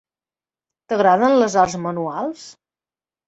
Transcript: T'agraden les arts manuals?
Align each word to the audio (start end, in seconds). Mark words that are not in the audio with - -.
T'agraden 0.93 1.37
les 1.43 1.57
arts 1.65 1.77
manuals? 1.83 2.47